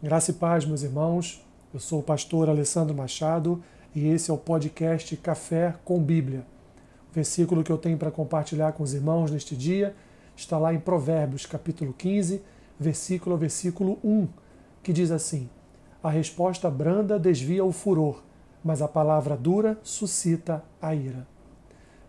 Graça 0.00 0.30
e 0.30 0.34
paz, 0.34 0.64
meus 0.64 0.84
irmãos. 0.84 1.44
Eu 1.74 1.80
sou 1.80 1.98
o 1.98 2.02
pastor 2.04 2.48
Alessandro 2.48 2.94
Machado 2.94 3.60
e 3.92 4.06
esse 4.06 4.30
é 4.30 4.34
o 4.34 4.38
podcast 4.38 5.16
Café 5.16 5.74
com 5.84 6.00
Bíblia. 6.00 6.46
O 7.10 7.12
versículo 7.12 7.64
que 7.64 7.72
eu 7.72 7.76
tenho 7.76 7.98
para 7.98 8.12
compartilhar 8.12 8.70
com 8.74 8.84
os 8.84 8.94
irmãos 8.94 9.28
neste 9.32 9.56
dia 9.56 9.96
está 10.36 10.56
lá 10.56 10.72
em 10.72 10.78
Provérbios, 10.78 11.46
capítulo 11.46 11.92
15, 11.92 12.40
versículo 12.78 13.36
versículo 13.36 13.98
1, 14.04 14.28
que 14.84 14.92
diz 14.92 15.10
assim: 15.10 15.50
A 16.00 16.10
resposta 16.10 16.70
branda 16.70 17.18
desvia 17.18 17.64
o 17.64 17.72
furor, 17.72 18.22
mas 18.62 18.80
a 18.80 18.86
palavra 18.86 19.36
dura 19.36 19.80
suscita 19.82 20.62
a 20.80 20.94
ira. 20.94 21.26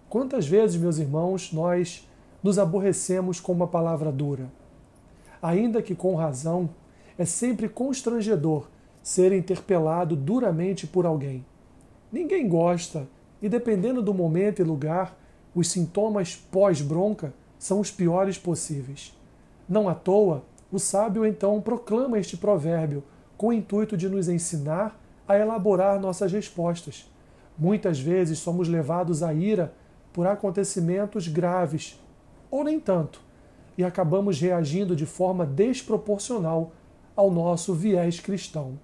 Quantas 0.07 0.47
vezes, 0.47 0.79
meus 0.79 0.99
irmãos, 0.99 1.51
nós 1.51 2.07
nos 2.43 2.59
aborrecemos 2.59 3.39
com 3.39 3.51
uma 3.51 3.67
palavra 3.67 4.11
dura? 4.11 4.47
Ainda 5.41 5.81
que 5.81 5.95
com 5.95 6.13
razão, 6.13 6.69
é 7.19 7.25
sempre 7.25 7.67
constrangedor 7.67 8.69
ser 9.03 9.33
interpelado 9.33 10.15
duramente 10.15 10.87
por 10.87 11.05
alguém. 11.05 11.45
Ninguém 12.09 12.47
gosta, 12.47 13.09
e 13.41 13.49
dependendo 13.49 14.01
do 14.01 14.13
momento 14.13 14.61
e 14.61 14.63
lugar, 14.63 15.19
os 15.53 15.69
sintomas 15.69 16.37
pós-bronca 16.37 17.33
são 17.57 17.81
os 17.81 17.91
piores 17.91 18.37
possíveis. 18.37 19.13
Não 19.67 19.89
à 19.89 19.93
toa, 19.93 20.45
o 20.71 20.79
sábio 20.79 21.25
então 21.25 21.59
proclama 21.59 22.17
este 22.17 22.37
provérbio 22.37 23.03
com 23.37 23.47
o 23.47 23.53
intuito 23.53 23.97
de 23.97 24.07
nos 24.07 24.29
ensinar 24.29 24.97
a 25.27 25.37
elaborar 25.37 25.99
nossas 25.99 26.31
respostas. 26.31 27.05
Muitas 27.57 27.99
vezes 27.99 28.39
somos 28.39 28.69
levados 28.69 29.21
à 29.23 29.33
ira 29.33 29.73
por 30.13 30.25
acontecimentos 30.25 31.27
graves, 31.27 31.99
ou 32.49 32.63
nem 32.63 32.79
tanto, 32.79 33.21
e 33.77 33.83
acabamos 33.83 34.39
reagindo 34.39 34.95
de 34.95 35.05
forma 35.05 35.45
desproporcional 35.45 36.71
ao 37.19 37.29
nosso 37.29 37.73
viés 37.73 38.21
cristão. 38.21 38.79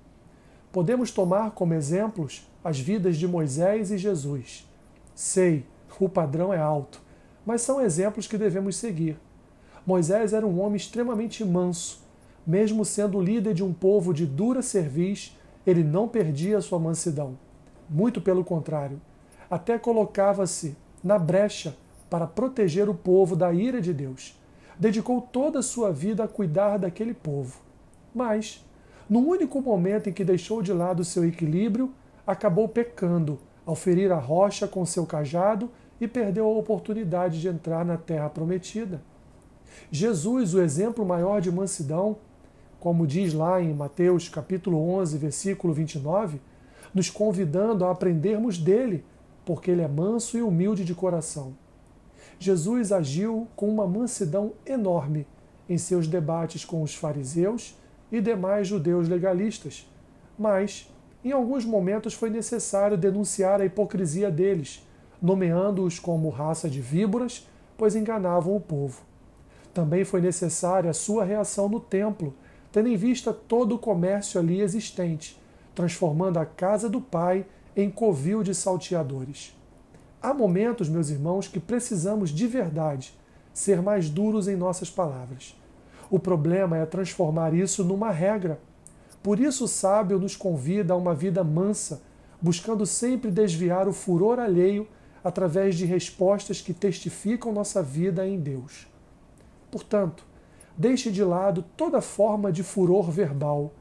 Podemos 0.70 1.10
tomar 1.10 1.52
como 1.52 1.74
exemplos 1.74 2.46
as 2.62 2.78
vidas 2.78 3.16
de 3.16 3.26
Moisés 3.26 3.92
e 3.92 3.98
Jesus. 3.98 4.70
Sei, 5.16 5.66
o 5.98 6.10
padrão 6.10 6.54
é 6.54 6.60
alto, 6.60 7.02
mas 7.46 7.62
são 7.62 7.80
exemplos 7.80 8.28
que 8.28 8.38
devemos 8.38 8.76
seguir. 8.76 9.18
Moisés 9.88 10.34
era 10.34 10.46
um 10.46 10.60
homem 10.60 10.76
extremamente 10.76 11.46
manso. 11.46 12.04
Mesmo 12.46 12.84
sendo 12.84 13.22
líder 13.22 13.54
de 13.54 13.64
um 13.64 13.72
povo 13.72 14.14
de 14.14 14.26
dura 14.26 14.62
cerviz, 14.62 15.34
ele 15.66 15.82
não 15.82 16.06
perdia 16.06 16.60
sua 16.60 16.78
mansidão. 16.78 17.38
Muito 17.90 18.20
pelo 18.20 18.44
contrário, 18.44 19.00
até 19.50 19.80
colocava-se 19.80 20.76
na 21.02 21.18
brecha 21.18 21.74
para 22.10 22.28
proteger 22.28 22.90
o 22.90 22.94
povo 22.94 23.34
da 23.34 23.54
ira 23.54 23.80
de 23.80 23.94
Deus. 23.94 24.38
Dedicou 24.78 25.22
toda 25.22 25.60
a 25.60 25.64
sua 25.64 25.90
vida 25.90 26.26
a 26.26 26.28
cuidar 26.28 26.78
daquele 26.78 27.14
povo. 27.14 27.64
Mas, 28.16 28.66
no 29.10 29.20
único 29.20 29.62
momento 29.62 30.10
em 30.10 30.14
que 30.14 30.24
deixou 30.24 30.62
de 30.62 30.72
lado 30.72 31.04
seu 31.04 31.28
equilíbrio, 31.28 31.92
acabou 32.26 32.70
pecando 32.70 33.38
ao 33.66 33.76
ferir 33.76 34.10
a 34.10 34.18
rocha 34.18 34.68
com 34.70 34.86
seu 34.86 35.06
cajado 35.06 35.70
e 36.00 36.08
perdeu 36.08 36.46
a 36.46 36.58
oportunidade 36.58 37.42
de 37.42 37.50
entrar 37.50 37.84
na 37.84 37.98
terra 37.98 38.30
prometida. 38.30 39.02
Jesus, 39.92 40.54
o 40.54 40.62
exemplo 40.62 41.06
maior 41.06 41.42
de 41.42 41.52
mansidão, 41.52 42.16
como 42.80 43.06
diz 43.06 43.34
lá 43.34 43.62
em 43.62 43.74
Mateus 43.74 44.30
capítulo 44.30 44.78
11, 44.96 45.18
versículo 45.18 45.74
29, 45.74 46.40
nos 46.94 47.10
convidando 47.10 47.84
a 47.84 47.92
aprendermos 47.92 48.58
dele, 48.58 49.04
porque 49.44 49.72
ele 49.72 49.82
é 49.82 49.88
manso 49.88 50.38
e 50.38 50.42
humilde 50.42 50.86
de 50.86 50.96
coração. 50.96 51.54
Jesus 52.40 52.94
agiu 52.94 53.48
com 53.58 53.68
uma 53.68 53.86
mansidão 53.86 54.54
enorme 54.66 55.28
em 55.68 55.78
seus 55.78 56.08
debates 56.08 56.64
com 56.64 56.82
os 56.82 56.96
fariseus 56.96 57.76
e 58.16 58.22
demais 58.22 58.68
judeus 58.68 59.10
legalistas, 59.10 59.86
mas 60.40 60.90
em 61.24 61.32
alguns 61.32 61.66
momentos 61.66 62.14
foi 62.14 62.30
necessário 62.30 62.98
denunciar 62.98 63.60
a 63.60 63.66
hipocrisia 63.66 64.32
deles, 64.32 64.86
nomeando-os 65.22 66.00
como 66.00 66.30
raça 66.30 66.70
de 66.70 66.80
víboras, 66.80 67.48
pois 67.78 67.96
enganavam 67.96 68.56
o 68.56 68.62
povo. 68.62 69.02
Também 69.74 70.06
foi 70.06 70.22
necessária 70.22 70.90
a 70.90 70.94
sua 70.94 71.26
reação 71.26 71.68
no 71.68 71.80
templo, 71.80 72.34
tendo 72.72 72.88
em 72.88 72.96
vista 72.96 73.34
todo 73.34 73.76
o 73.76 73.80
comércio 73.80 74.40
ali 74.40 74.62
existente, 74.62 75.42
transformando 75.74 76.40
a 76.40 76.46
casa 76.46 76.90
do 76.90 77.02
pai 77.02 77.46
em 77.76 77.90
covil 77.90 78.44
de 78.44 78.56
salteadores. 78.56 79.54
Há 80.22 80.34
momentos, 80.34 80.88
meus 80.88 81.10
irmãos, 81.10 81.48
que 81.48 81.60
precisamos 81.60 82.30
de 82.30 82.48
verdade 82.48 83.14
ser 83.54 83.82
mais 83.82 84.10
duros 84.10 84.48
em 84.48 84.56
nossas 84.56 84.90
palavras 84.90 85.56
o 86.10 86.20
problema 86.20 86.78
é 86.78 86.86
transformar 86.86 87.54
isso 87.54 87.84
numa 87.84 88.12
regra. 88.12 88.60
Por 89.24 89.40
isso 89.40 89.66
o 89.66 89.68
sábio 89.68 90.20
nos 90.20 90.36
convida 90.36 90.94
a 90.94 90.98
uma 90.98 91.16
vida 91.16 91.44
mansa, 91.44 92.02
buscando 92.40 92.86
sempre 92.86 93.32
desviar 93.32 93.88
o 93.88 93.94
furor 93.94 94.40
alheio 94.40 94.88
através 95.24 95.76
de 95.76 95.86
respostas 95.86 96.62
que 96.62 96.74
testificam 96.74 97.52
nossa 97.52 97.82
vida 97.82 98.28
em 98.28 98.40
Deus. 98.40 98.88
Portanto, 99.72 100.24
deixe 100.78 101.12
de 101.12 101.24
lado 101.24 101.66
toda 101.76 102.02
forma 102.02 102.52
de 102.52 102.62
furor 102.62 103.10
verbal 103.10 103.74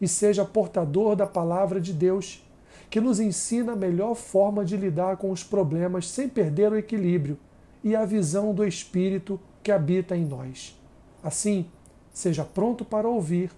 e 0.00 0.08
seja 0.08 0.44
portador 0.44 1.14
da 1.14 1.26
palavra 1.26 1.80
de 1.80 1.92
Deus, 1.92 2.42
que 2.88 3.00
nos 3.00 3.20
ensina 3.20 3.72
a 3.72 3.76
melhor 3.76 4.14
forma 4.14 4.64
de 4.64 4.76
lidar 4.76 5.16
com 5.16 5.30
os 5.30 5.42
problemas 5.42 6.08
sem 6.08 6.28
perder 6.28 6.72
o 6.72 6.78
equilíbrio 6.78 7.38
e 7.84 7.94
a 7.94 8.04
visão 8.04 8.54
do 8.54 8.64
Espírito 8.64 9.38
que 9.62 9.70
habita 9.70 10.16
em 10.16 10.24
nós. 10.24 10.78
Assim, 11.26 11.66
seja 12.12 12.44
pronto 12.44 12.84
para 12.84 13.08
ouvir, 13.08 13.50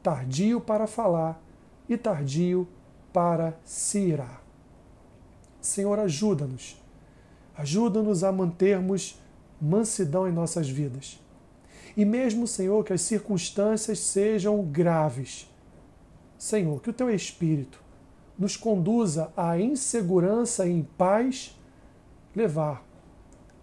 tardio 0.00 0.60
para 0.60 0.86
falar 0.86 1.42
e 1.88 1.96
tardio 1.96 2.68
para 3.12 3.58
se 3.64 3.98
irar. 3.98 4.40
Senhor, 5.60 5.98
ajuda-nos. 5.98 6.80
Ajuda-nos 7.56 8.22
a 8.22 8.30
mantermos 8.30 9.20
mansidão 9.60 10.28
em 10.28 10.32
nossas 10.32 10.68
vidas. 10.68 11.20
E 11.96 12.04
mesmo, 12.04 12.46
Senhor, 12.46 12.84
que 12.84 12.92
as 12.92 13.00
circunstâncias 13.00 13.98
sejam 13.98 14.62
graves, 14.62 15.52
Senhor, 16.38 16.80
que 16.80 16.90
o 16.90 16.92
teu 16.92 17.10
Espírito 17.10 17.82
nos 18.38 18.56
conduza 18.56 19.32
à 19.36 19.58
insegurança 19.58 20.68
e 20.68 20.70
em 20.70 20.84
paz 20.96 21.58
levar 22.32 22.86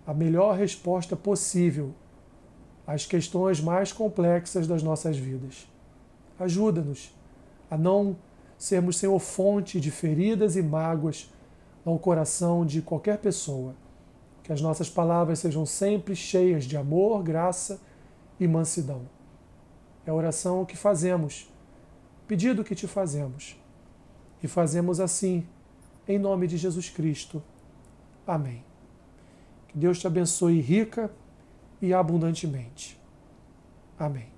a 0.05 0.13
melhor 0.13 0.57
resposta 0.57 1.15
possível 1.15 1.95
as 2.85 3.05
questões 3.05 3.59
mais 3.59 3.91
complexas 3.91 4.67
das 4.67 4.83
nossas 4.83 5.17
vidas. 5.17 5.67
Ajuda-nos 6.39 7.13
a 7.69 7.77
não 7.77 8.15
sermos, 8.57 8.97
Senhor, 8.97 9.19
fonte 9.19 9.79
de 9.79 9.89
feridas 9.89 10.55
e 10.55 10.61
mágoas 10.61 11.31
ao 11.83 11.97
coração 11.97 12.65
de 12.65 12.81
qualquer 12.81 13.17
pessoa. 13.17 13.75
Que 14.43 14.53
as 14.53 14.61
nossas 14.61 14.89
palavras 14.89 15.39
sejam 15.39 15.65
sempre 15.65 16.15
cheias 16.15 16.65
de 16.65 16.77
amor, 16.77 17.23
graça 17.23 17.81
e 18.39 18.47
mansidão. 18.47 19.01
É 20.05 20.11
a 20.11 20.13
oração 20.13 20.63
que 20.65 20.77
fazemos, 20.77 21.51
pedido 22.27 22.63
que 22.63 22.75
te 22.75 22.87
fazemos. 22.87 23.59
E 24.43 24.47
fazemos 24.47 24.99
assim, 24.99 25.47
em 26.07 26.19
nome 26.19 26.45
de 26.45 26.57
Jesus 26.57 26.89
Cristo. 26.89 27.41
Amém. 28.27 28.63
Que 29.67 29.77
Deus 29.77 29.99
te 29.99 30.05
abençoe 30.05 30.61
rica 30.61 31.09
e 31.81 31.93
abundantemente. 31.93 32.99
Amém. 33.97 34.34